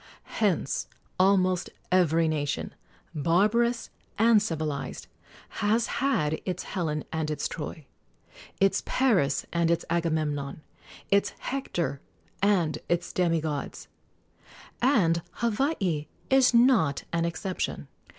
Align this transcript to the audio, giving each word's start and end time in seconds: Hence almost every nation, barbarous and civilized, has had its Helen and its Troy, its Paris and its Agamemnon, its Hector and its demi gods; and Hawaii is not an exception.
Hence 0.41 0.87
almost 1.19 1.69
every 1.91 2.27
nation, 2.27 2.73
barbarous 3.13 3.91
and 4.17 4.41
civilized, 4.41 5.05
has 5.61 5.85
had 6.01 6.41
its 6.43 6.63
Helen 6.63 7.03
and 7.13 7.29
its 7.29 7.47
Troy, 7.47 7.85
its 8.59 8.81
Paris 8.83 9.45
and 9.53 9.69
its 9.69 9.85
Agamemnon, 9.91 10.63
its 11.11 11.33
Hector 11.37 12.01
and 12.41 12.79
its 12.89 13.13
demi 13.13 13.41
gods; 13.41 13.89
and 14.81 15.21
Hawaii 15.33 16.07
is 16.31 16.51
not 16.51 17.03
an 17.13 17.23
exception. 17.25 17.87